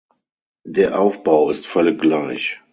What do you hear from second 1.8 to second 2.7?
gleich.